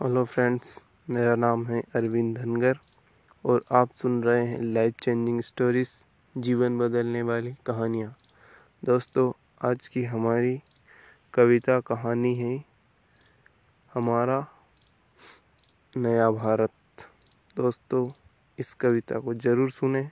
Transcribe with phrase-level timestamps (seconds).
[0.00, 0.68] Hello friends,
[1.10, 2.78] मेरा नाम है अरविंद धनगर
[3.44, 5.90] और आप सुन रहे हैं लाइफ चेंजिंग स्टोरीज
[6.34, 8.14] जीवन बदलने वाली कहानियाँ।
[8.82, 10.56] दोस्तों, आज की हमारी
[11.34, 12.56] कविता कहानी है
[13.92, 14.40] हमारा
[15.94, 17.06] नया भारत।
[17.56, 18.10] दोस्तों,
[18.58, 20.08] इस कविता को ज़रूर सुने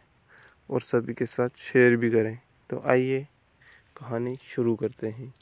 [0.68, 2.38] और सभी के साथ शेयर भी करें।
[2.70, 3.26] तो आइए
[3.96, 5.32] कहानी शुरू करते हैं।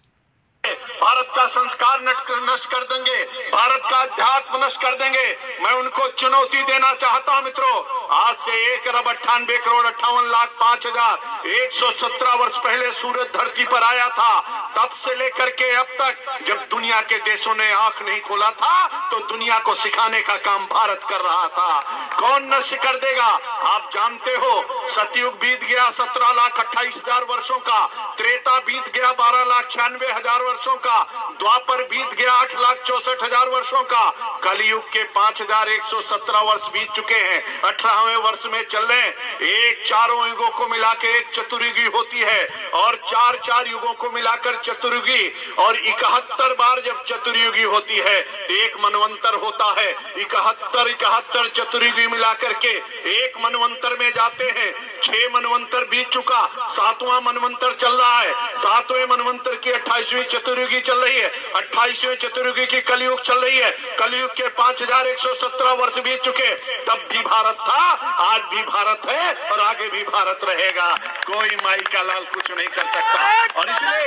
[0.65, 5.27] भारत का संस्कार नष्ट कर देंगे। भारत का अध्यात्म नष्ट कर देंगे।
[5.63, 7.77] मैं उनको चुनौती देना चाहता हूँ, मित्रों।
[8.17, 12.91] आज से एक अरब अट्ठानबे करोड़ अट्ठावन लाख पाँच हज़ार एक सौ सत्रह वर्ष पहले
[12.93, 14.41] सूरज धरती पर आया था।
[14.77, 18.87] तब से लेकर के अब तक जब दुनिया के देशों ने आँख नहीं खोला था
[19.11, 21.81] तो दुनिया को सिखाने का काम भारत कर रहा था।
[22.19, 23.27] कौन नष्ट कर देगा?
[23.67, 24.53] आप जानते हो,
[24.89, 27.85] सतयुग बीत गया, सत्रह लाख अट्ठाईस हज़ार वर्षो का।
[28.19, 31.03] त्रेता बीत गया, बारह लाख छियानवे हज़ार वर्षो का।
[31.41, 34.09] द्वापर बीत गया आठ लाख चौसठ हज़ार वर्षो का।
[34.45, 38.85] कलयुग के पाँच हज़ार एक सौ सत्रह वर्ष बीत चुके हैं। अठारहवें वर्ष में चल
[38.85, 39.07] रहे
[39.47, 44.57] एक चारों युगों को मिलाकर एक चतुर्युगी होती है और चार चार युगों को मिलाकर
[44.63, 48.19] चतुर्युगी और इकहत्तर बार जब चतुर्युगी होती है,
[48.53, 52.73] एक मनवंतर होता है। इकहत्तर इकहत्तर चतुर्युगी मिलाकर के
[53.13, 59.05] एक मनवंतर में जाते हैं। छह मनवंतर बीत चुका। सातवां मनवंतर चल रहा है। सातवें
[59.07, 61.29] मनवंतर की अट्ठाईसवीं चतुर्युगी चल रही है।
[61.77, 65.99] अट्ठाईसवीं चतुर्युगी की कलयुग चल रही है। कलयुग के पाँच हज़ार एक सौ सत्रह वर्ष
[65.99, 66.55] बीत चुके
[66.87, 67.83] तब भी भारत था,
[68.25, 70.87] आज भी भारत है और आगे भी भारत रहेगा।
[71.27, 74.07] कोई माई का लाल कुछ नहीं कर सकता। और इसलिए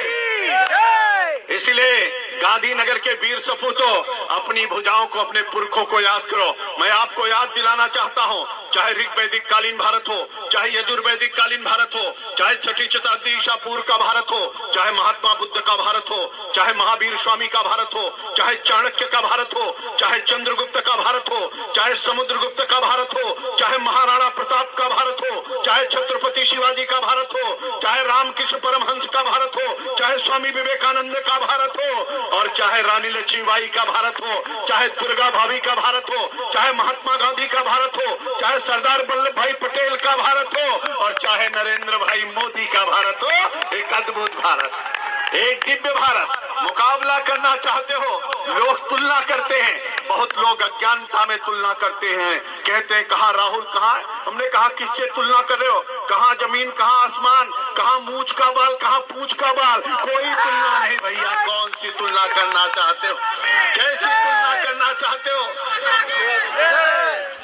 [1.50, 2.06] इसलिए
[2.42, 3.94] गांधीनगर के वीर सपूतों,
[4.36, 8.92] अपनी भुजाओं को, अपने पुरखों को याद करो। मैं आपको याद दिलाना चाहता हूँ चाहे
[8.94, 12.04] ऋग वैदिक कालीन भारत हो चाहे यजुर्वैदिक कालीन भारत हो
[12.38, 14.42] चाहे छठी शताब्दी ईशा पूर्व का भारत हो
[14.74, 16.20] चाहे महात्मा बुद्ध का भारत हो
[16.56, 18.04] चाहे महावीर स्वामी का भारत हो
[18.38, 23.56] चाहे चाणक्य का भारत हो चाहे चंद्रगुप्त का भारत हो चाहे समुद्रगुप्त का भारत हो
[23.60, 29.06] चाहे महाराणा प्रताप का भारत हो चाहे छत्रपति शिवाजी का भारत हो चाहे रामकृष्ण परमहंस
[29.14, 34.22] का भारत हो चाहे स्वामी विवेकानंद का भारत हो और चाहे रानी लक्ष्मीबाई का भारत
[34.26, 39.02] हो चाहे दुर्गा भाभी का भारत हो चाहे महात्मा गांधी का भारत हो चाहे सरदार
[39.02, 43.30] वल्लभ भाई पटेल का भारत हो, और चाहे नरेंद्र भाई मोदी का भारत हो,
[43.78, 46.28] एक अद्भुत भारत, एक दिव्य भारत।
[46.64, 52.40] मुकाबला करना चाहते हो, लोग तुलना करते हैं, बहुत लोग अज्ञानता में तुलना करते हैं।
[52.64, 54.24] कहते हैं, कहा राहुल, कहा?
[54.28, 55.80] हमने कहा, किससे तुलना कर रहे हो?
[56.10, 57.52] कहा ज़मीन, कहा आसमान?
[57.78, 59.82] कहा मूछ का बाल, कहा पूछ का बाल?
[59.82, 63.16] कोई तुलना नहीं, भैया, कौन सी तुलना करना चाहते हो?
[63.76, 65.44] कैसी तुलना करना चाहते हो?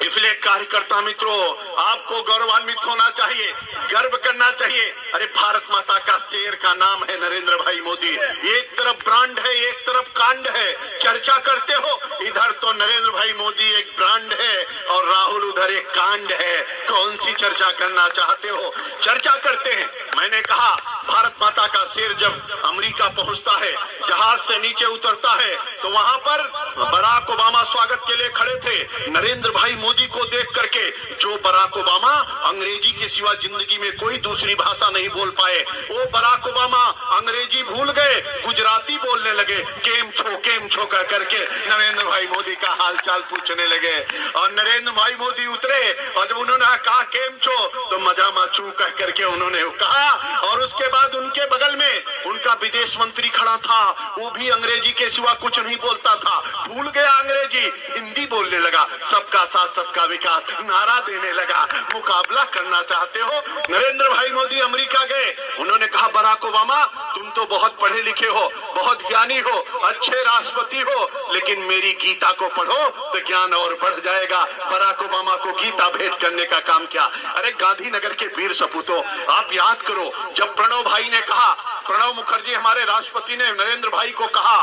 [0.01, 3.51] इसलिए कार्यकर्ता मित्रों, आपको गौरवान्वित होना चाहिए,
[3.94, 8.09] गर्व करना चाहिए। अरे, भारत माता का शेर का नाम है नरेंद्र भाई मोदी।
[8.57, 13.34] एक तरफ़ ब्रांड है, एक तरफ़ कांड है। चर्चा करते हो, इधर तो नरेंद्र भाई
[13.34, 18.50] मोदी एक ब्रांड है और राहुल उधर एक कांड है। कौन सी चर्चा करना चाहते
[18.50, 18.75] हो?
[19.01, 22.33] चर्चा करते हैं। मैंने कहा भारत माता का शेर जब
[22.66, 23.71] अमेरिका पहुँचता है,
[24.07, 26.43] जहाज़ से नीचे उतरता है तो वहाँ पर
[26.77, 31.77] बराक ओबामा स्वागत के लिए खड़े थे। नरेंद्र भाई मोदी को देख करके जो बराक
[31.77, 32.13] ओबामा
[32.49, 35.59] अंग्रेज़ी के सिवा ज़िंदगी में कोई दूसरी भाषा नहीं बोल पाए,
[35.91, 36.83] वो बराक ओबामा
[37.17, 41.39] अंग्रेज़ी भूल गए, गुजराती बोलने लगे, केम छो केम छो कह करके
[41.69, 43.95] नरेंद्र भाई मोदी का हाल चाल पूछने लगे।
[44.31, 48.89] और नरेंद्र भाई मोदी उतरे, और जब उन्होंने कहा, केम छो तो मज़ा माचू कह
[48.99, 50.09] करके उन्होंने कहा,
[50.41, 53.81] और उसके बाद उनके बगल में उनका विदेश मंत्री खड़ा था।
[54.19, 57.63] वो भी अंग्रेज़ी के सिवा कुछ नहीं बोलता था। भूल गया अंग्रेज़ी।
[57.94, 63.31] हिंदी बोलने लगा। सबका साथ, सबका विकास। नारा देने लगा। मुकाबला करना चाहते हो?
[63.69, 68.51] नरेंद्र भाई मोदी अमेरिका गए। उन्होंने कहा, बराक ओबामा, तुम तो बहुत पढ़े लिखे हो,
[68.75, 74.00] बहुत ज्ञानी हो, अच्छे राष्ट्रपति हो, लेकिन मेरी गीता को पढ़ो तो ज्ञान और बढ़
[74.00, 77.03] जाएगा। बराक ओबामा को गीता भेंट करने का काम क्या?
[77.35, 79.03] अरे, गांधीनगर के वीर सपूतों,
[79.35, 84.12] आप याद करो, जब प्रणव भाई ने कहा प्रणव मुखर्जी हमारे राष्ट्रपति ने नरेंद्र भाई
[84.12, 84.56] को कहा,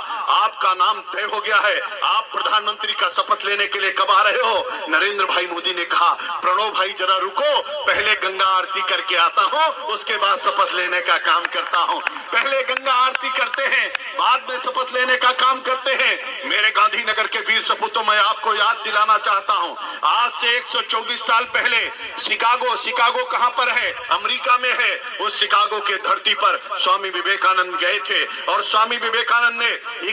[0.44, 4.22] आपका नाम तय हो गया है। आप प्रधानमंत्री का शपथ लेने के लिए कब आ
[4.22, 4.86] रहे हो?
[4.88, 9.74] नरेंद्र भाई मोदी ने कहा, प्रणव भाई जरा रुको, पहले गंगा आरती करके आता हूँ,
[9.86, 12.00] उसके बाद शपथ लेने का काम करता हूँ।
[12.32, 13.88] पहले गंगा आरती करते हैं,
[14.18, 18.54] बाद में शपथ लेने का काम करते हैं। मेरे गांधीनगर के वीर सपूतों, मैं आपको
[18.54, 21.86] याद दिलाना चाहता हूँ। आज से 124 साल पहले,
[22.20, 23.92] शिकागो शिकागो कहाँ पर है?
[24.10, 29.62] अमेरिका में है। उस शिकागो के धरती पर स्वामी विवेकानंद गए थे और स्वामी विवेकानंद
[29.62, 29.70] ने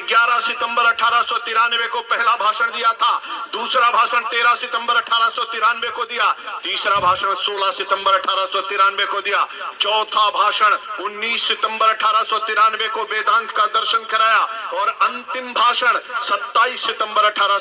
[0.09, 1.21] 11 सितंबर अठारह
[1.89, 3.11] को पहला भाषण दिया था,
[3.53, 6.31] दूसरा भाषण 13 सितंबर अठारह सौ तिरानवे को दिया,
[6.63, 8.45] तीसरा भाषण 16 सितंबर अठारह
[9.05, 9.45] को दिया,
[9.81, 14.39] चौथा भाषण 19 सितंबर अठारह को वेदांत का दर्शन कराया
[14.73, 17.57] और अंतिम भाषण 27 सितंबर अठारह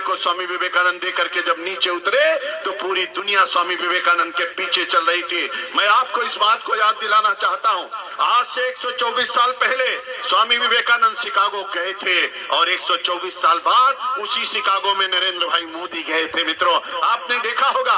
[0.00, 2.24] को स्वामी विवेकानंद दे करके जब नीचे उतरे
[2.64, 5.42] तो पूरी दुनिया स्वामी विवेकानंद के पीछे चल रही थी।
[5.76, 7.90] मैं आपको इस बात को याद दिलाना चाहता हूँ।
[8.20, 9.86] आज से 124 साल पहले
[10.28, 12.16] स्वामी विवेकानंद शिकागो गए थे
[12.48, 16.74] और 124 साल बाद उसी शिकागो में नरेंद्र भाई मोदी गए थे। मित्रों,
[17.04, 17.96] आपने देखा होगा,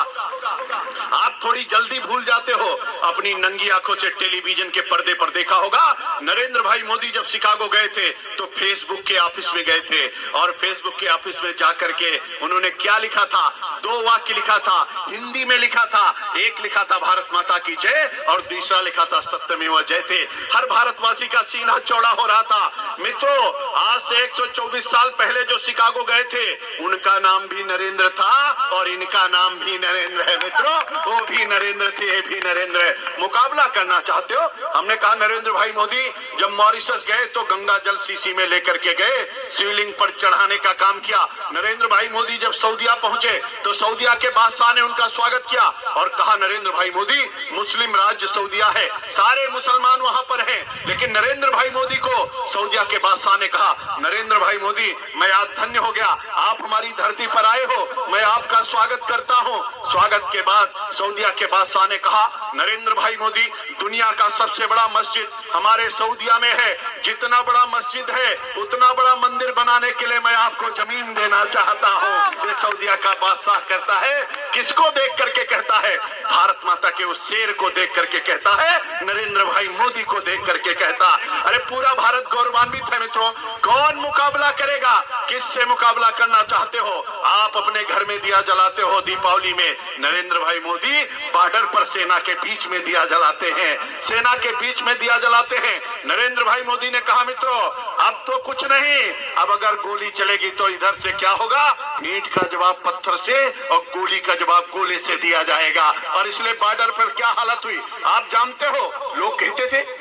[1.14, 2.68] आप थोड़ी जल्दी भूल जाते हो,
[3.04, 7.68] अपनी नंगी आँखों से टेलीविज़न के पर्दे पर देखा होगा, नरेंद्र भाई मोदी जब शिकागो
[7.68, 11.92] गए थे तो फेसबुक के ऑफ़िस में गए थे और फेसबुक के ऑफ़िस में जाकर
[11.92, 13.48] के उन्होंने क्या लिखा था?
[13.82, 18.24] दो वाक्य लिखा था, हिंदी में लिखा था, एक लिखा था, भारत माता की जय
[18.28, 20.24] और दूसरा लिखा था, सत्यमेव जय थे।
[20.56, 23.40] हर भारतवासी का सीना चौड़ा हो रहा था। मित्रों,
[23.78, 26.44] आज से 124 साल पहले जो शिकागो गए थे,
[26.84, 31.90] उनका नाम भी नरेंद्र था और इनका नाम भी नरेंद्र है। मित्रों, वो भी नरेंद्र
[31.98, 34.46] थे, ये भी नरेंद्र है। मुकाबला करना चाहते हो?
[34.76, 36.08] हमने कहा, नरेंद्र भाई मोदी,
[36.40, 40.72] जब मॉरिशस गए तो गंगा जल सीसी में लेकर के गए, शिवलिंग पर चढ़ाने का
[40.76, 45.44] काम किया। नरेंद्र भाई मोदी जब सऊदिया पहुँचे तो सऊदिया के बादशाह ने उनका स्वागत
[45.50, 50.86] किया और कहा, नरेंद्र भाई मोदी, मुस्लिम राज्य सऊदिया है। सारे मुसलमान वहाँ पर हैं।
[50.86, 55.46] लेकिन नरेंद्र भाई मोदी को सऊदिया के बादशाह ने कहा, नरेंद्र भाई मोदी, मैं आज
[55.46, 60.28] धन्य हो गया। आप हमारी धरती पर आए हो। मैं आपका स्वागत करता हूँ। स्वागत
[60.32, 63.42] के बाद सऊदिया के बादशाह ने कहा नरेंद्र भाई मोदी
[63.80, 69.14] दुनिया का सबसे बड़ा मस्जिद हमारे सऊदिया में है। जितना बड़ा मस्जिद है, उतना बड़ा
[69.14, 73.98] मंदिर बनाने के लिए मैं आपको ज़मीन देना चाहता हूँ। ये सऊदिया का बादशाह करता
[73.98, 74.22] है,
[74.54, 75.96] किसको देख करके कहता है?
[76.24, 80.46] भारत माता के उस शेर को देख करके कहता है, नरेंद्र भाई मोदी को देख
[80.46, 81.10] करके कहता।
[81.42, 83.30] अरे पूरा भारत गौरवान्वित है मित्रों।
[83.66, 84.96] कौन मुकाबला करेगा?
[85.28, 86.96] किससे मुकाबला करना चाहते हो?
[87.24, 91.02] आप अपने घर में दिया जलाते हो दीपावली में। नरेंद्र भाई मोदी,
[91.32, 95.56] बॉर्डर पर सेना के बीच में दिया जलाते हैं। सेना के बीच में दिया जलाते
[95.56, 97.60] हैं। नरेंद्र भाई मोदी ने कहा, मित्रों,
[98.06, 101.64] अब तो कुछ नहीं। अब अगर गोली चलेगी तो इधर से क्या होगा?
[102.04, 106.52] ईट का जवाब पत्थर से और गोली का जवाब गोले से दिया जाएगा। और इसलिए
[106.52, 107.80] बॉर्डर पर क्या हालत हुई?
[108.04, 109.14] आप जानते हो?
[109.16, 109.95] लोग कहते थे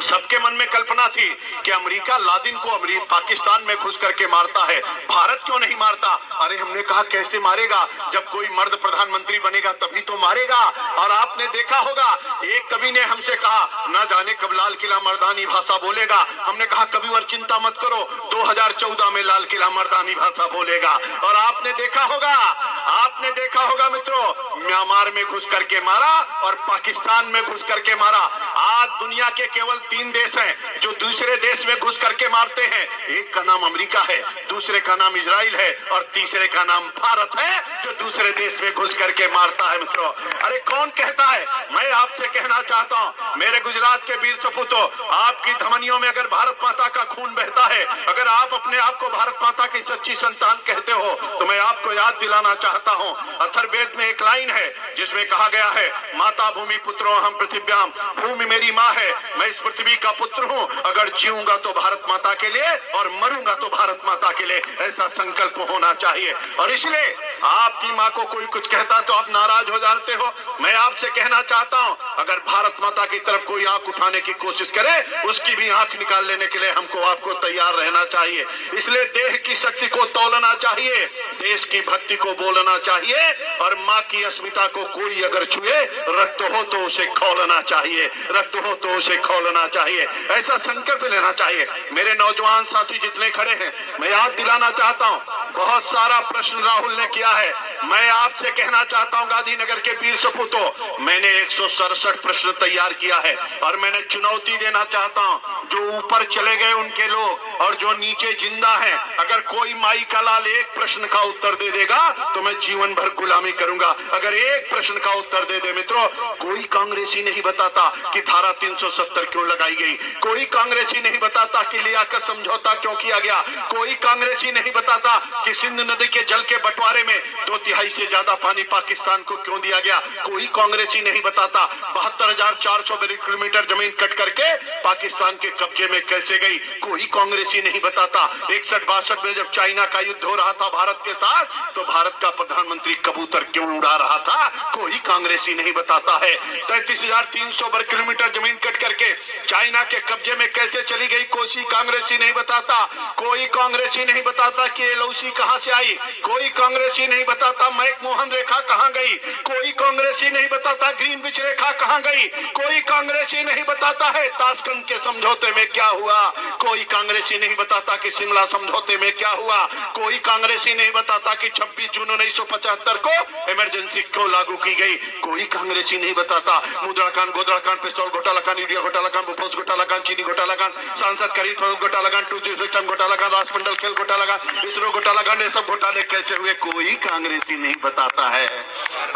[0.00, 4.64] सबके मन में कल्पना थी कि अमेरिका लादिन को अमरीका पाकिस्तान में घुस करके मारता
[4.64, 6.08] है। भारत क्यों नहीं मारता?
[6.40, 7.88] अरे, हमने कहा, कैसे मारेगा?
[8.12, 10.64] जब कोई मर्द प्रधानमंत्री बनेगा, तभी तो मारेगा।
[10.98, 15.46] और आपने देखा होगा, एक कवि ने हमसे कहा, न जाने कब लाल किला मर्दानी
[15.46, 20.46] भाषा बोलेगा। हमने कहा, कभी और चिंता मत करो 2014 में लाल किला मर्दानी भाषा
[20.46, 22.36] बोलेगा। और आपने देखा होगा
[22.80, 24.24] आपने देखा होगा मित्रों,
[24.58, 26.12] म्यांमार में घुस करके मारा
[26.44, 28.18] और पाकिस्तान में घुस करके मारा।
[28.58, 30.92] आज दुनिया के केवल तीन देश हैं जो
[31.30, 34.18] दूसरे देश में घुस करके मारते हैं। एक का नाम अमेरिका है,
[34.48, 38.72] दूसरे का नाम इजराइल है, और तीसरे का नाम भारत है, जो दूसरे देश में
[38.72, 40.08] घुस करके मारता है मित्रों।
[40.40, 41.44] अरे कौन कहता है?
[41.72, 44.82] मैं आपसे कहना चाहता हूँ, मेरे गुजरात के वीर सपूतों,
[45.18, 49.08] आपकी धमनियों में अगर भारत माता का खून बहता है, अगर आप अपने आप को
[49.10, 53.92] भारत माता की सच्ची संतान कहते हो तो मैं आपको याद दिलाना चाहता हूँ। अथर्वेद
[53.98, 57.90] में एक लाइन है, जिसमें कहा गया है, माता भूमि पुत्रों, हम पृथ्व्याम,
[58.20, 62.34] भूमि मेरी माँ है, मैं इस पृथ्वी का पुत्र हूँ, अगर जीऊँगा तो भारत माता
[62.34, 67.14] के लिए और मरूँगा तो भारत माता के लिए ऐसा संकल्प होना चाहिए। और इसलिए
[67.44, 71.40] आपकी माँ को कोई कुछ कहता तो आप नाराज़ हो जाते हो। मैं आपसे कहना
[71.42, 75.68] चाहता हूँ, अगर भारत माता की तरफ़ कोई आँख उठाने की कोशिश करे, उसकी भी
[75.70, 78.44] आँख निकाल लेने के लिए हमको आपको तैयार रहना चाहिए।
[78.74, 81.04] इसलिए देह की शक्ति को तोलना चाहिए,
[81.40, 86.42] देश की भक्ति को बोलना चाहिए, और माँ की अस्मिता को कोई अगर छुए, रक्त
[86.44, 91.66] हो तो उसे खोलना चाहिए, रक्त हो तो उसे खोलना चाहिए। ऐसा संकल्प लेना चाहिए।
[91.92, 95.20] मेरे नौजवान साथी जितने खड़े हैं, मैं याद दिलाना चाहता हूँ,
[95.54, 100.16] बहुत सारा प्रश्न राहुल ने किया है। मैं आपसे कहना चाहता हूँ, गांधीनगर के वीर
[100.18, 100.64] सपूतों,
[101.04, 105.98] मैंने एक सौ सड़सठ प्रश्न तैयार किया है और मैंने चुनौती देना चाहता हूँ, जो
[105.98, 110.46] ऊपर चले गए उनके लोग और जो नीचे ज़िंदा हैं, अगर कोई माई का लाल
[110.48, 111.98] एक प्रश्न का उत्तर दे देगा
[112.34, 116.06] तो मैं जीवन भर गुलामी करूँगा। अगर एक प्रश्न का उत्तर दे दे मित्रों,
[116.38, 121.78] कोई कांग्रेसी नहीं बताता कि धारा 370 क्यों लगाई गई। कोई कांग्रेसी नहीं बताता कि
[121.78, 126.56] लियाकत समझौता क्यों किया गया। कोई कांग्रेसी नहीं बताता कि सिंध नदी के जल के
[126.58, 129.98] बंटवारे में दो तिहाई से ज़्यादा पानी पाकिस्तान को क्यों दिया गया?
[130.26, 134.48] कोई कांग्रेसी नहीं बताता। बहत्तर हज़ार चार सौ वर्ग किलोमीटर ज़मीन कट करके
[134.82, 136.58] पाकिस्तान के कब्जे में कैसे गई?
[136.80, 140.98] कोई कांग्रेसी नहीं बताता। इकसठ बासठ में जब चाइना का युद्ध हो रहा था भारत
[141.04, 144.48] के साथ तो भारत का प्रधानमंत्री कबूतर क्यों उड़ा रहा था?
[144.74, 146.34] कोई कांग्रेसी नहीं बताता है।
[146.66, 149.12] तैतीस हज़ार तीन सौ वर्ग किलोमीटर ज़मीन कट करके
[149.46, 151.24] चाइना के कब्जे में कैसे चली गई?
[151.30, 152.82] कोई कांग्रेसी नहीं बताता।
[153.18, 155.96] कोई कांग्रेसी नहीं बताता कि एलओसी कहाँ से आई?
[156.24, 159.16] कोई कांग्रेस ही नहीं बताता बताता मैक मोहन रेखा कहाँ गई?
[159.44, 162.26] कोई कांग्रेसी नहीं बताता ग्रीन विच रेखा कहाँ गई?
[162.56, 166.18] कोई कांग्रेसी नहीं बताता है, ताशकंद के समझौते में क्या हुआ?
[166.60, 169.58] कोई कांग्रेसी नहीं बताता कि शिमला समझौते में क्या हुआ?
[169.96, 173.12] कोई कांग्रेसी नहीं बताता कि 26 जून उन्नीस सौ पचहत्तर को
[173.52, 178.40] इमरजेंसी क्यों लागू की गई। कोई कांग्रेसी नहीं बताता। मुद्रा कांड गोदड़ा कांड पिस्तौल घोटाला
[178.40, 182.86] घोटाला कांड बोफोर्स घोटाला कांड चीनी घोटाला कांड सांसद खरीद घोटाला कांड टू जी सिस्टम
[182.86, 186.52] घोटाला कांड राष्ट्रमंडल खेल घोटाला कांड इसरो घोटाला कांड ये सब घोटाले कैसे हुए?
[186.60, 188.46] कोई कांग्रेसी नहीं बताता है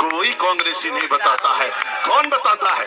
[0.01, 1.69] कोई कांग्रेसी नहीं बताता है।
[2.09, 2.87] कौन बताता है?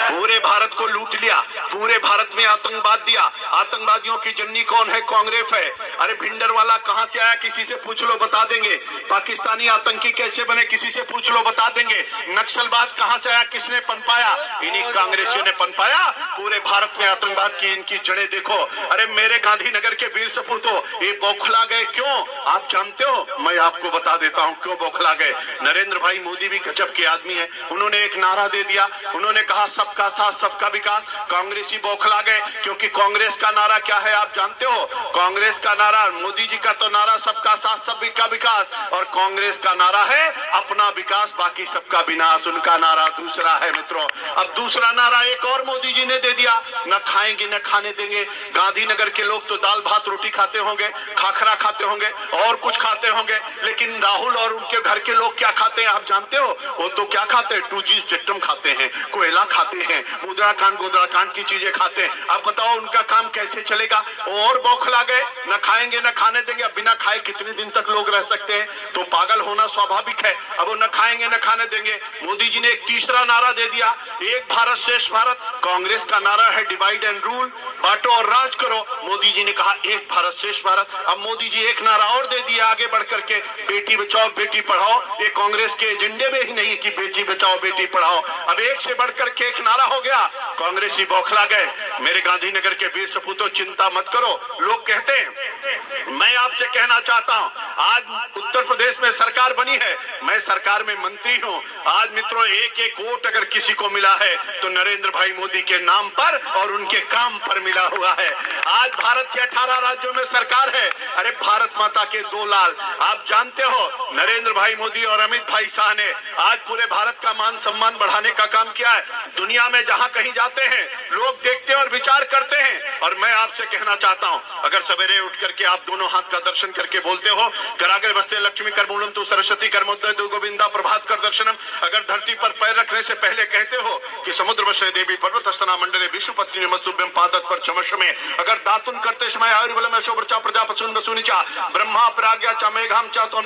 [0.00, 1.40] पूरे भारत को लूट लिया,
[1.72, 5.00] पूरे भारत में आतंकवाद दिया। आतंकवादियों की जन्नी कौन है?
[5.00, 7.34] कांग्रेस है। अरे भिंडर वाला कहाँ से आया?
[7.34, 8.74] किसी से पूछ लो, बता देंगे।
[9.10, 10.64] पाकिस्तानी आतंकी कैसे बने?
[10.64, 13.42] किसी से पूछ लो, बता देंगे। नक्सलवाद कहाँ से आया?
[13.44, 19.06] किसने पनपाया इन्हीं कांग्रेसियों ने पनपाया पूरे भारत में आतंकवाद की इनकी जड़ें देखो। अरे
[19.06, 22.16] मेरे गांधीनगर के वीर सपूतो, ये बौखला गए क्यों?
[22.46, 23.26] आप जानते हो?
[23.40, 27.34] मैं आपको बता देता हूँ क्यों बौखला गए। नरेंद्र भाई मोदी भी गजब के आदमी
[27.34, 32.40] है। उन्होंने एक नारा दे दिया। उन्होंने कहा सबका साथ, सबका विकास। कांग्रेसी बौखला गए,
[32.40, 34.84] क्योंकि कांग्रेस का नारा क्या है आप जानते हो?
[34.94, 39.74] कांग्रेस का नारा, मोदी जी का तो नारा सबका साथ, सबका विकास। और कांग्रेस का
[39.74, 45.22] नारा है अपना विकास, बाकी सबका विनाश, उनका नारा दूसरा है, मित्रों। अब दूसरा नारा
[45.22, 48.24] एक और मोदी जी ने दे दिया। न खाएँगे, न खाने देंगे।
[48.56, 52.10] गांधीनगर के लोग तो दाल भात रोटी खाते होंगे, खाखरा खाते होंगे,
[52.42, 56.04] और कुछ खाते होंगे। लेकिन राहुल और उनके घर के लोग क्या खाते हैं, आप
[56.04, 56.56] जानते हो?
[56.80, 57.68] वो तो क्या खाते हैं?
[57.68, 62.26] टू जी खाते हैं, कोयला खाते हैं। मुद्रा कांड गोदरा कांड की चीज़ें खाते हैं।
[62.26, 64.04] आप बताओ उनका काम कैसे चलेगा?
[64.28, 68.14] और बौखला गए, न खाएँगे, न खाने देंगे। अब बिना खाए कितने दिन तक लोग
[68.14, 68.92] रह सकते हैं?
[68.92, 72.68] तो पागल होना स्वाभाविक है। अब वो न खाएँगे, न खाने देंगे। मोदी जी ने
[72.68, 77.24] एक तीसरा नारा दे दिया। एक भारत श्रेष्ठ भारत। कांग्रेस का नारा है डिवाइड एंड
[77.24, 77.46] रूल।
[77.82, 81.60] बांटो और राज करो। मोदी जी ने कहा, एक भारत श्रेष्ठ भारत। अब मोदी जी
[81.60, 85.86] एक नारा और दे दिया आगे बढ़ करके बेटी बचाओ, बेटी पढ़ाओ। ये कांग्रेस के
[85.86, 89.60] एजेंडे में ही नहीं कि बेटी बचाओ, बेटी पढ़ाओ। अब एक से बढ़कर के एक
[89.70, 90.20] नारा हो गया।
[90.58, 91.66] कांग्रेसी बौखला गए।
[92.00, 97.34] मेरे गांधीनगर के वीर सपूतों, चिंता मत करो। लोग कहते हैं, मैं आपसे कहना चाहता
[97.34, 98.02] हूँ, आज
[98.36, 102.94] उत्तर प्रदेश में सरकार बनी है। मैं सरकार में मंत्री हूँ। आज मित्रों एक एक
[103.00, 107.00] वोट अगर किसी को मिला है तो नरेंद्र भाई मोदी के नाम पर और उनके
[107.08, 108.30] काम पर मिला हुआ है।
[108.72, 113.24] आज भारत के 18 राज्यों में सरकार है। अरे, भारत माता के दो लाल। आप
[113.28, 117.58] जानते हो नरेंद्र भाई मोदी और अमित भाई शाह ने आज पूरे भारत का मान
[117.58, 119.02] सम्मान बढ़ाने का काम किया है।
[119.36, 123.32] दुनिया में जहाँ कहीं जाते हैं, लोग देखते हैं और विचार करते हैं। और मैं
[123.32, 127.30] आपसे कहना चाहता हूँ, अगर सवेरे उठ करके आप दोनों हाथ का दर्शन करके बोलते
[127.30, 127.48] हो
[127.80, 132.34] करागे बसते लक्ष्मी कर मूलम तू सरस्वती कर दो गोविंदा प्रभात कर दर्शनम। अगर धरती
[132.34, 136.32] पर पैर रखने से पहले कहते हो कि समुद्र वश्य देवी पर्वत स्तना मंडले विश्व
[136.32, 141.40] पत्नी मस्तुभ्यम पर चमश में अगर दातुन करते समय आयुर्बलम शोभचा प्रजापसुन वसुनिचा
[141.72, 143.40] ब्रह्मा प्राज्ञा चा मेघाम चा तो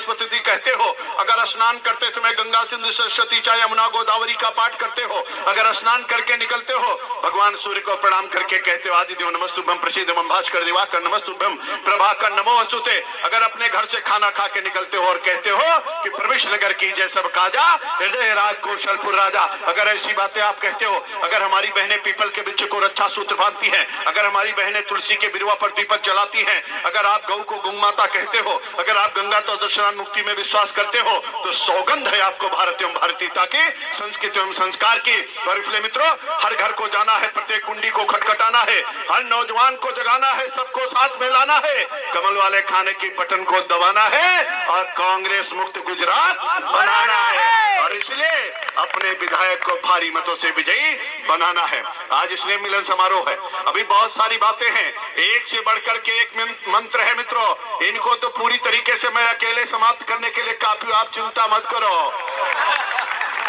[0.00, 4.48] दे वनस्पति कहते हो, अगर स्नान करते समय गंगा सिंधु सरस्वती चा यमुना गोदावरी का
[4.50, 8.94] पाठ करते हो, अगर स्नान करके निकलते हो, भगवान सूर्य को प्रणाम करके कहते हो,
[8.94, 11.54] आदि देव नमस्तुभ्यम प्रसिद्ध भास्कर दिवाकर नमस्तुभ्यम
[11.84, 15.78] प्रभाकर नमो वस्तुते अगर अपने घर से खाना खा के निकलते हो और कहते हो
[16.02, 20.60] कि प्रवेश नगर की जय सब काजा, हृदय राज कौशलपुर राजा। अगर ऐसी बातें आप
[20.60, 24.52] कहते हो, अगर हमारी बहनें पीपल के बिच्च को रक्षा सूत्र बांधती हैं, अगर हमारी
[24.52, 28.38] बहनें तुलसी के बिरवा पर दीपक जलाती हैं, अगर आप गौ को गौ माता कहते
[28.38, 32.48] हो, अगर आप गंगा तो दर्शना मुक्ति में विश्वास करते हो तो सौगंध है आपको
[32.48, 35.16] भारत भारतीय भारतीयता की, संस्कृति एवं संस्कार की।
[35.48, 36.08] और इसलिए मित्रों,
[36.44, 38.80] हर घर को जाना है, प्रत्येक कुंडी को खटखटाना है,
[39.10, 43.44] हर नौजवान को जगाना है, सबको साथ में लाना है। कमल वाले खाने की बटन
[43.44, 48.40] को दबाना है, और कांग्रेस मुक्त गुजरात बनाना है। और इसलिए
[48.78, 50.92] अपने विधायक को भारी मतों से विजयी
[51.28, 51.82] बनाना है।
[52.12, 56.36] आज इसलिए मिलन समारोह है। अभी बहुत सारी बातें हैं। एक से बढ़कर के एक
[56.68, 57.48] मंत्र है मित्रों।
[57.86, 61.68] इनको तो पूरी तरीके से मैं अकेले समाप्त करने के लिए काफ़ी आप चिंता मत
[61.70, 61.96] करो।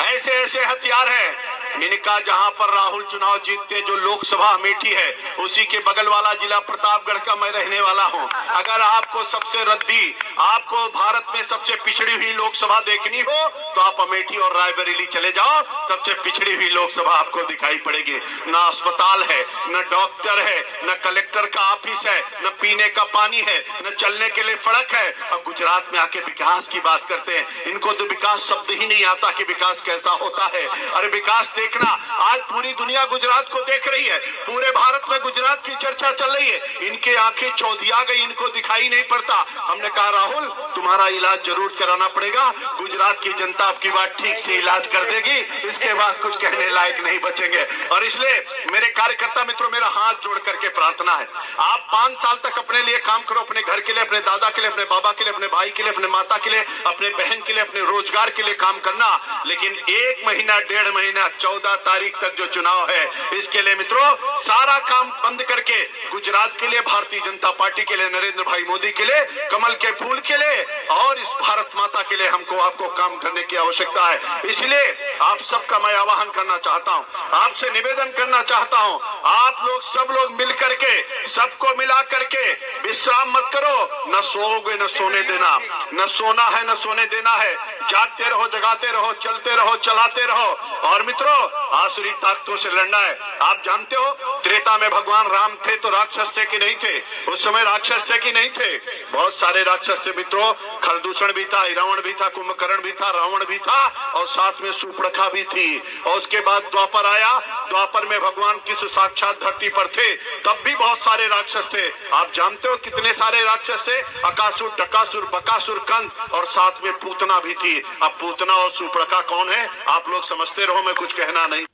[0.06, 5.64] ऐसे ऐसे हथियार हैं। इनका जहाँ पर राहुल चुनाव जीतते जो लोकसभा अमेठी है, उसी
[5.66, 10.86] के बगल वाला जिला प्रतापगढ़ का मैं रहने वाला हूँ। अगर आपको सबसे रद्दी आपको
[10.90, 15.62] भारत में सबसे पिछड़ी हुई लोकसभा देखनी हो तो आप अमेठी और रायबरेली चले जाओ।
[15.88, 18.18] सबसे पिछड़ी हुई लोकसभा आपको दिखाई पड़ेगी।
[18.48, 23.42] ना अस्पताल है, न डॉक्टर है, न कलेक्टर का ऑफ़िस है, न पीने का पानी
[23.42, 27.38] है, न चलने के लिए सड़क है। अब गुजरात में आके विकास की बात करते
[27.38, 31.52] हैं। इनको तो विकास शब्द ही नहीं आता कि विकास कैसा होता है। अरे विकास
[31.56, 36.12] देखना, आज पूरी दुनिया गुजरात को देख रही है। पूरे भारत में गुजरात की चर्चा
[36.12, 40.48] चल रही है। इनके आँखें चौधिया गई, इनको दिखाई नहीं पड़ता। हमने कहा, राहुल राहुल,
[40.76, 42.44] तुम्हारा इलाज ज़रूर कराना पड़ेगा।
[42.78, 47.00] गुजरात की जनता आपकी बात ठीक से इलाज कर देगी। इसके बाद कुछ कहने लायक
[47.04, 48.36] नहीं बचेंगे। और इसलिए
[48.72, 51.28] मेरे कार्यकर्ता मित्रों, मेरा हाथ जोड़ करके प्रार्थना है।
[51.60, 54.62] आप पाँच साल तक अपने लिए काम करो, अपने घर के लिए, अपने दादा के
[54.62, 57.42] लिए, अपने बाबा के लिए, अपने भाई के लिए, अपने माता के लिए, अपने बहन
[57.42, 59.10] के लिए, अपने रोज़गार के लिए काम करना।
[59.48, 64.10] लेकिन एक महीना, डेढ़ महीना, चौदह तारीख तक जो चुनाव है, इसके लिए मित्रों,
[64.42, 68.92] सारा काम बंद करके गुजरात के लिए, भारतीय जनता पार्टी के लिए, नरेंद्र भाई मोदी
[68.92, 72.88] के लिए, कमल के फूल के लिए और इस भारत माता के लिए हमको आपको
[72.88, 78.12] काम करने की आवश्यकता है। इसलिए आप सबका मैं आह्वान करना चाहता हूँ। आपसे निवेदन
[78.18, 82.54] करना चाहता हूँ। आप लोग सब लोग मिल करके सबको मिला करके
[82.88, 85.60] विश्राम मत करो। न सोओगे, न सोने देना।
[85.94, 87.56] न सोना है, न सोने देना है।
[87.90, 90.54] जागते रहो, जगाते रहो, चलते रहो, चलाते रहो।
[90.88, 94.12] और मित्रों, आसुरी ताकतों से लड़ना है। आप जानते हो,
[94.44, 97.04] त्रेता में भगवान राम थे तो राक्षस थे कि नहीं थे?
[97.32, 98.78] उस समय राक्षस थे कि नहीं थे?
[99.04, 103.46] बहुत सारे राक्षस थे, मित्रों। खरदूषण भी था रावण भी था, कुंभकर्ण भी था, रावण
[103.46, 108.20] भी था और साथ में सुपड़खा भी थी। और उसके बाद द्वापर आया। द्वापर में
[108.20, 112.76] भगवान किस साक्षात धरती पर थे, तब भी बहुत सारे राक्षस थे। आप जानते हो
[112.76, 113.98] कितने सारे राक्षस थे?
[114.02, 119.50] अकासुर टकासुर बकासुर, कंद और साथ में पूतना भी थी। अब पूतना और सुपड़का कौन
[119.50, 119.84] है?
[119.88, 121.66] आप लोग समझते रहो, मैं कुछ कहना नहीं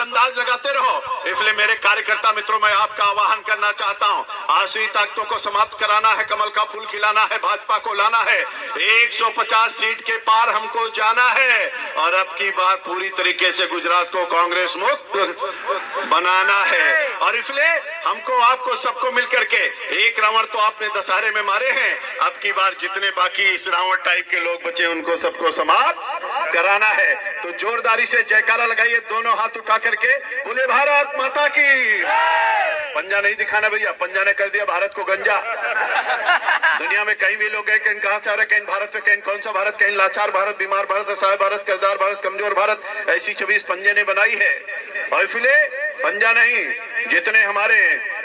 [0.00, 5.24] अंदाज लगाते रहो। इसलिए मेरे कार्यकर्ता मित्रों, मैं आपका आह्वान करना चाहता हूँ। आसुरी ताकतों
[5.24, 8.40] को समाप्त कराना है, कमल का फूल खिलाना है, भाजपा को लाना है।
[8.78, 14.10] 150 सीट के पार हमको जाना है। और अब की बार पूरी तरीके से गुजरात
[14.12, 15.16] को कांग्रेस मुक्त
[16.06, 17.70] बनाना है। और इसलिए
[18.06, 19.64] हमको, आपको सबको मिलकर के
[20.06, 23.96] एक रावण तो आपने दशहरे में मारे हैं। अब की बार जितने बाकी इस रावण
[23.96, 26.19] टाइप के लोग बचे, उनको सबको समाप्त
[26.50, 32.02] कराना है तो जोरदारी से जयकारा लगाइए, दोनों हाथ उठा करके। बोले भारत माता की।
[32.90, 35.36] पंजा नहीं दिखाना भैया, पंजा ने कर दिया भारत को गंजा।
[36.78, 39.16] दुनिया में कहीं भी लोग गए, कहीं कहाँ से आ रहे, कहीं भारत में, कहीं
[39.22, 43.34] कौन सा भारत, कहीं लाचार भारत, बीमार भारत, असहाय भारत कर्जदार भारत, कमज़ोर भारत, ऐसी
[43.34, 44.54] छब्बीस पंजे ने बनाई है।
[45.12, 45.66] और इसलिए
[46.02, 46.64] पंजा नहीं,
[47.08, 47.78] जितने हमारे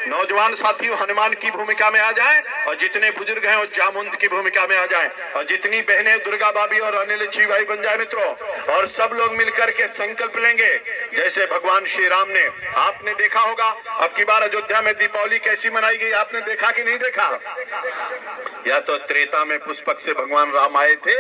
[0.08, 4.28] नौजवान साथी, हनुमान की भूमिका में आ जाएँ और जितने बुज़ुर्ग हैं वो जामुंद की
[4.28, 7.98] भूमिका में आ जाएँ और जितनी बहनें दुर्गा भाभी और अनिल लक्ष्मी भाई बन जाए
[7.98, 8.28] मित्रों
[8.76, 10.70] और सब लोग मिलकर के संकल्प लेंगे।
[11.16, 12.46] जैसे भगवान श्री राम ने,
[12.76, 13.70] आपने देखा होगा,
[14.00, 17.30] अब की बार अयोध्या में दीपावली कैसी मनाई गई, आपने देखा कि नहीं देखा?
[18.68, 21.15] या तो त्रेता में पुष्पक से भगवान राम आए थे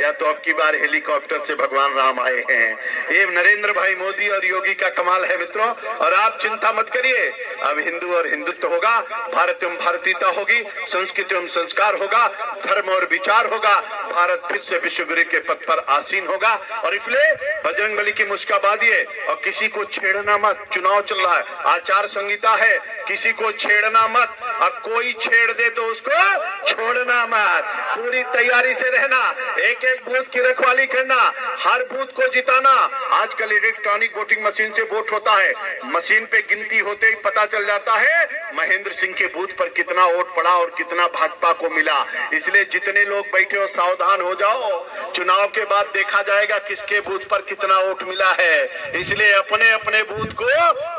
[0.00, 2.68] या तो अब की बार हेलीकॉप्टर से भगवान राम आए हैं।
[3.10, 7.26] ये नरेंद्र भाई मोदी और योगी का कमाल है मित्रों, और आप चिंता मत करिए।
[7.64, 8.98] अब हिंदू और हिंदुत्व होगा,
[9.34, 12.26] भारत एवं भारतीयता होगी, संस्कृति एवं संस्कार होगा,
[12.64, 13.74] धर्म और विचार होगा,
[14.12, 16.54] भारत फिर से विश्व गुरु के पद पर आसीन होगा।
[16.84, 17.32] और इसलिए
[17.64, 22.06] बजरंग बली की मुस्काबादी है और किसी को छेड़ना मत। चुनाव चल रहा है, आचार
[22.06, 22.76] संहिता है,
[23.08, 27.64] किसी को छेड़ना मत। अब कोई छेड़ दे तो उसको छोड़ना मत।
[27.96, 29.18] पूरी तैयारी से रहना,
[29.60, 31.16] एक एक बूथ की रखवाली करना,
[31.60, 32.70] हर बूथ को जिताना।
[33.14, 35.52] आजकल इलेक्ट्रॉनिक वोटिंग मशीन से वोट होता है।
[35.84, 40.04] मशीन पे गिनती होते ही पता चल जाता है महेंद्र सिंह के बूथ पर कितना
[40.06, 41.98] वोट पड़ा और कितना भाजपा को मिला।
[42.34, 47.26] इसलिए जितने लोग बैठे हो, सावधान हो जाओ। चुनाव के बाद देखा जाएगा किसके बूथ
[47.30, 50.48] पर कितना वोट मिला है। इसलिए अपने अपने बूथ को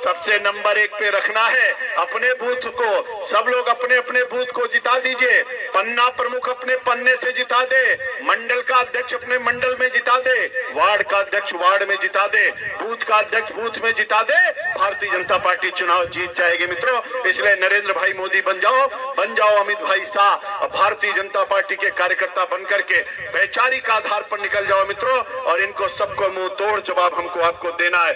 [0.02, 4.66] सबसे नंबर एक पे रखना है। अपने बूथ को, सब लोग अपने अपने बूथ को
[4.66, 5.42] जिता दीजिए।
[5.76, 7.94] पन्ना प्रमुख अपने पन्ने से जिता दे।
[8.24, 12.50] मंडल का अध्यक्ष अपने मंडल में जिता दे, वार्ड का अध्यक्ष वार्ड में जिता दे,
[12.78, 14.40] बूथ का अध्यक्ष बूथ में जिता दे,
[14.76, 19.56] भारतीय जनता पार्टी चुनाव जीत जाएगी मित्रों। इसलिए नरेंद्र भाई मोदी बन जाओ बन जाओ
[19.58, 22.98] अमित भाई शाह भारतीय जनता पार्टी के कार्यकर्ता बन करके
[23.32, 27.98] वैचारिक आधार पर निकल जाओ मित्रों, और इनको सबको मुँह तोड़ जवाब हमको आपको देना
[27.98, 28.14] है।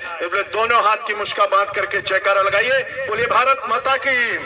[0.51, 4.37] दोनों हाथ की मुश्का बाँध करके जयकारा लगाइए। बोलिए, भारत माता की।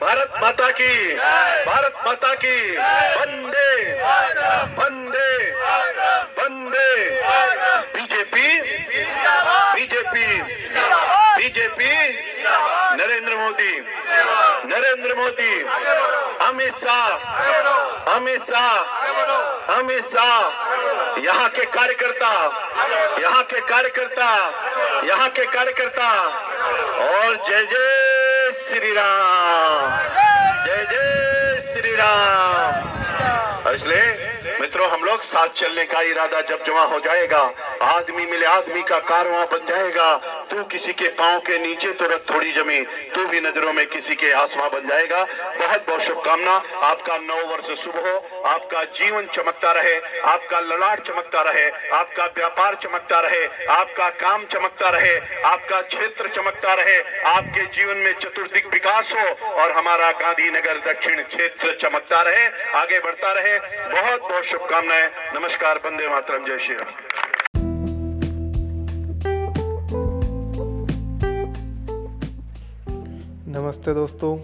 [0.00, 2.56] भारत माता की। भारत माता की।
[4.76, 5.50] वंदे वंदे
[6.38, 7.10] वंदे
[7.94, 8.60] BJP.
[9.74, 10.42] BJP.
[11.36, 11.92] BJP.
[12.96, 13.72] Narendra Modi.
[14.66, 15.62] Narendra Modi.
[16.46, 17.08] Amit Shah.
[18.14, 18.78] Amit Shah.
[19.74, 20.40] Amit Shah.
[21.18, 22.32] यहाँ के कार्यकर्ता।
[23.22, 24.30] यहाँ के कार्यकर्ता।
[25.04, 26.10] यहाँ के कार्यकर्ता।
[27.04, 29.90] और जय जय श्री राम।
[30.66, 32.94] जय जय श्री राम।
[33.74, 34.33] इसलिए
[34.84, 37.40] मित्रों हम लोग साथ चलने का इरादा जब जमा हो जाएगा,
[37.82, 40.12] आदमी मिले आदमी का कारवां बन जाएगा।
[40.50, 42.80] तू किसी के पाँव के नीचे तो रख थोड़ी जमी
[43.14, 45.22] तू भी नज़रों में किसी के आसमां बन जाएगा।
[45.58, 46.52] बहुत बहुत शुभकामना,
[46.82, 52.78] आपका नौ वर्ष शुभ हो, आपका जीवन चमकता रहे, आपका ललाट चमकता रहे, आपका व्यापार
[52.82, 56.98] चमकता रहे, आपका काम चमकता रहे, आपका क्षेत्र चमकता रहे,
[57.30, 63.32] आपके जीवन में चतुर्दिक विकास हो और हमारा गांधीनगर दक्षिण क्षेत्र चमकता रहे, आगे बढ़ता
[63.32, 63.58] रहे।
[63.90, 67.23] बहुत बहुत शुभकामनाएँ। नमस्कार बंदे मातरम, जय श्री राम।
[73.74, 74.36] नमस्ते दोस्तों,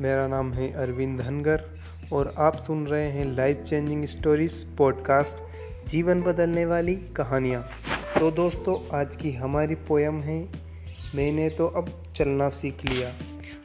[0.00, 1.62] मेरा नाम है अरविंद धनगर
[2.12, 5.38] और आप सुन रहे हैं लाइफ चेंजिंग स्टोरीज पॉडकास्ट
[5.88, 7.62] जीवन बदलने वाली कहानियाँ।
[8.20, 10.38] तो दोस्तों, आज की हमारी पोयम है,
[11.14, 13.12] मैंने तो अब चलना सीख लिया।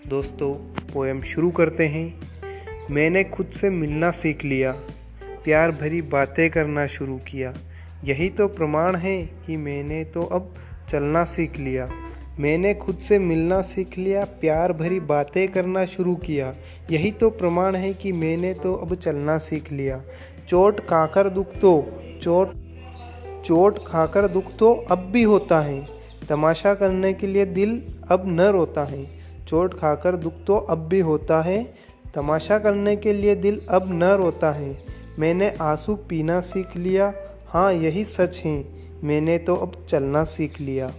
[0.07, 0.53] दोस्तों
[0.93, 4.71] पोयम शुरू करते हैं। मैंने खुद से मिलना सीख लिया,
[5.43, 7.53] प्यार भरी बातें करना शुरू किया।
[8.03, 10.53] यही तो प्रमाण है कि मैंने तो अब
[10.89, 11.89] चलना सीख लिया।
[12.39, 16.55] मैंने खुद से मिलना सीख लिया, प्यार भरी बातें करना शुरू किया।
[16.91, 20.01] यही तो प्रमाण है कि मैंने तो अब चलना सीख लिया।
[20.49, 21.85] चोट खाकर दुख तो
[22.21, 22.53] चोट
[23.45, 25.87] चोट खाकर दुख तो अब भी होता है।
[26.29, 29.05] तमाशा करने के लिए दिल अब न रोता है।
[29.47, 31.73] चोट खाकर दुख तो अब भी होता है।
[32.15, 34.77] तमाशा करने के लिए दिल अब न रोता है।
[35.19, 37.13] मैंने आँसू पीना सीख लिया।
[37.47, 38.65] हाँ यही सच है।
[39.03, 40.91] मैंने तो अब चलना सीख लिया।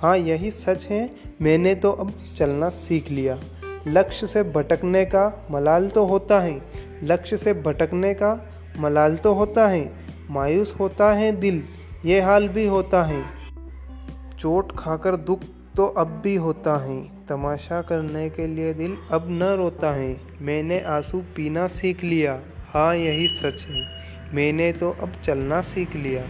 [0.00, 1.10] हाँ यही सच है।
[1.42, 3.40] मैंने तो अब चलना सीख लिया।
[3.86, 6.60] लक्ष्य से भटकने का मलाल तो होता है।
[7.02, 9.92] लक्ष्य से भटकने का मलाल तो होता है।
[10.30, 11.62] मायूस होता है दिल,
[12.04, 13.24] ये हाल भी होता है।
[14.38, 15.40] चोट खाकर दुख
[15.76, 20.80] तो अब भी होता है। तमाशा करने के लिए दिल अब न रोता है। मैंने
[20.80, 23.86] आँसू पीना सीख लिया। हाँ यही सच है।
[24.34, 26.24] मैंने तो अब चलना सीख लिया।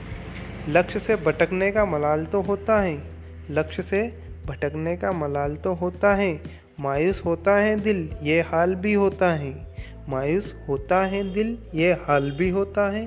[0.68, 3.19] लक्ष्य से भटकने का मलाल तो होता है।
[3.50, 6.42] लक्ष्य से भटकने का मलाल तो होता है,
[6.80, 9.74] मायूस होता है दिल, ये हाल भी होता है।
[10.08, 13.06] मायूस होता है दिल, ये हाल भी होता है।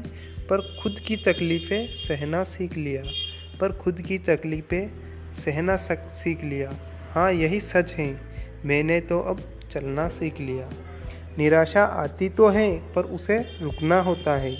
[0.50, 3.04] पर खुद की तकलीफ़ें सहना सीख लिया।
[3.60, 4.92] पर खुद की तकलीफ़ें
[5.34, 6.74] सहना सीख लिया।
[7.12, 8.22] हाँ यही सच है।
[8.66, 10.70] मैंने तो अब चलना सीख लिया।
[11.38, 14.52] निराशा आती तो है, पर उसे रुकना होता है।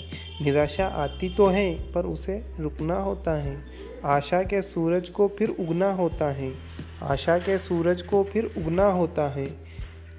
[0.42, 3.73] निराशा आती तो है, पर उसे रुकना होता है।
[4.04, 6.52] आशा के सूरज को फिर उगना होता है।
[7.02, 9.46] आशा के सूरज को फिर उगना होता है।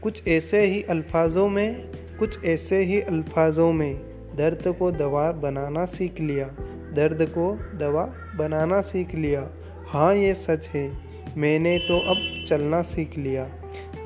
[0.04, 3.96] कुछ ऐसे ही अल्फाजों में, कुछ ऐसे ही अल्फाजों में
[4.36, 6.46] दर्द को दवा बनाना सीख लिया।
[6.94, 9.50] दर्द को दवा बनाना सीख लिया।
[9.88, 10.92] हाँ ये सच है।
[11.38, 13.48] मैंने तो अब चलना सीख लिया।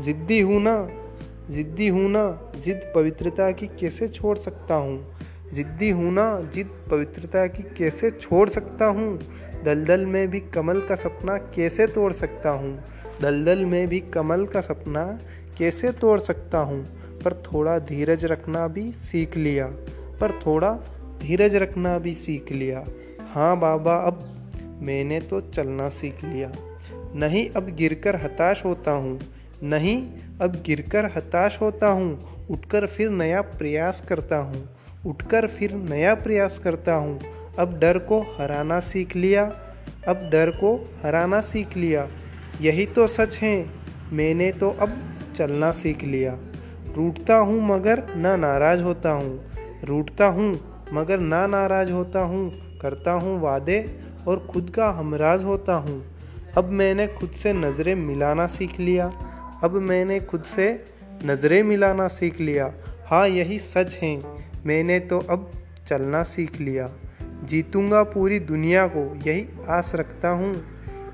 [0.02, 0.90] ज़िद्दी हूँ ना,
[1.50, 5.16] ज़िद्दी हूँ ना, ज़िद पवित्रता की कैसे छोड़ सकता हूँ?
[5.54, 9.20] ज़िद्दी हूँ ना, जिद पवित्रता की कैसे छोड़ सकता हूँ?
[9.64, 12.84] दलदल में भी कमल का सपना कैसे तोड़ सकता हूँ?
[13.22, 15.20] दलदल में भी कमल का सपना
[15.58, 17.00] कैसे तोड़ सकता हूँ?
[17.20, 19.68] पर थोड़ा धीरज रखना भी सीख लिया।
[20.22, 20.72] पर थोड़ा
[21.22, 22.86] धीरज रखना भी सीख लिया।
[23.28, 24.36] हाँ बाबा, अब
[24.82, 26.52] मैंने तो चलना सीख लिया।
[27.16, 29.20] नहीं अब गिरकर हताश होता हूँ।
[29.64, 30.08] नहीं
[30.42, 34.70] अब गिरकर हताश होता हूँ। उठकर फिर नया प्रयास करता हूँ।
[35.06, 37.20] उठकर फिर नया प्रयास करता हूँ।
[37.60, 39.44] अब डर को हराना सीख लिया,
[40.08, 42.08] अब डर को हराना सीख लिया।
[42.62, 43.56] यही तो सच है,
[44.14, 44.98] मैंने तो अब
[45.36, 46.38] चलना सीख लिया।
[46.96, 49.40] रूठता हूँ मगर ना नाराज़ होता हूँ,
[49.84, 50.52] रूठता हूँ
[50.94, 52.50] मगर ना नाराज़ होता हूँ,
[52.82, 53.80] करता हूँ वादे
[54.28, 56.02] और खुद का हमराज होता हूँ।
[56.58, 59.12] अब मैंने खुद से नज़रें मिलाना सीख लिया,
[59.64, 60.68] अब मैंने खुद से
[61.26, 62.72] नज़रें मिलाना सीख लिया।
[63.08, 64.16] हाँ यही सच है,
[64.66, 65.52] मैंने तो अब
[65.88, 66.90] चलना सीख लिया।
[67.50, 70.66] जीतूँगा पूरी दुनिया को यही आस रखता हूँ।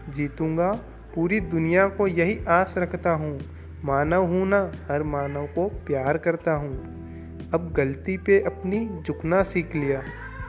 [0.10, 0.72] जीतूँगा
[1.16, 3.40] पूरी दुनिया को यही आस रखता हूँ।
[3.86, 6.72] मानव हूँ ना, हर मानव को प्यार करता हूँ।
[7.54, 10.04] अब गलती पे अपनी झुकना सीख लिया।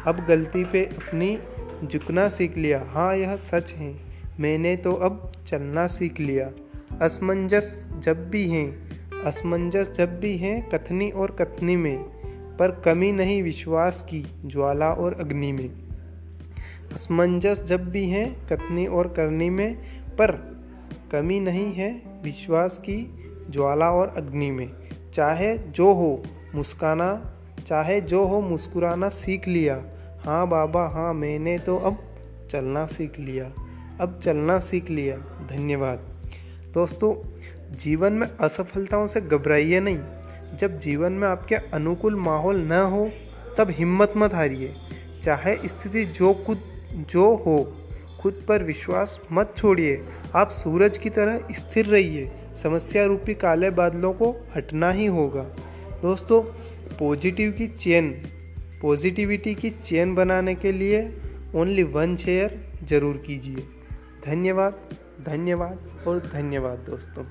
[0.07, 1.39] अब गलती पे अपनी
[1.85, 3.95] झुकना सीख लिया। हाँ यह सच है।
[4.41, 6.51] मैंने तो अब चलना सीख लिया।
[7.03, 8.91] असमंजस जब भी हैं,
[9.25, 12.16] असमंजस जब भी हैं कथनी और कथनी में।
[12.59, 15.71] पर कमी नहीं विश्वास की, ज्वाला और अग्नि में।
[16.93, 19.75] असमंजस जब भी हैं, कथनी और करनी में,
[20.17, 20.57] पर
[21.13, 24.73] कमी नहीं है विश्वास की, ज्वाला और अग्नि में।
[25.15, 26.23] चाहे जो हो,
[26.55, 27.35] मुस्काना,
[27.67, 29.85] चाहे जो हो, मुस्कुराना सीख लिया।
[30.25, 31.99] हाँ बाबा हाँ मैंने तो अब
[32.51, 33.53] चलना सीख लिया।
[34.01, 35.17] अब चलना सीख लिया।
[35.51, 36.01] धन्यवाद।
[36.75, 37.29] दोस्तों,
[37.77, 39.99] जीवन में असफलताओं से घबराइए नहीं।
[40.55, 43.11] जब जीवन में आपके अनुकूल माहौल न हो,
[43.59, 44.75] तब हिम्मत मत हारिए।
[45.23, 46.63] चाहे स्थिति जो खुद,
[47.11, 47.75] जो हो,
[48.21, 50.05] खुद पर विश्वास मत छोड़िए।
[50.35, 52.31] आप सूरज की तरह स्थिर रहिए।
[52.63, 55.43] समस्या रूपी काले बादलों को हटना ही होगा।
[56.03, 56.43] दोस्तों
[56.99, 58.11] पॉजिटिव की चेन
[58.83, 61.03] पॉजिटिविटी की चेन बनाने के लिए
[61.55, 63.65] ओनली वन शेयर ज़रूर कीजिए।
[64.27, 64.79] धन्यवाद
[65.27, 67.25] धन्यवाद और धन्यवाद दोस्तों।